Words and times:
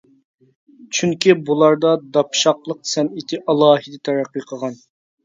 چۈنكى 0.99 1.35
بۇلاردا 1.49 1.91
داپشاقلىق 2.17 2.79
سەنئىتى 2.93 3.39
ئالاھىدە 3.53 4.01
تەرەققىي 4.09 4.47
قىلغان. 4.49 4.75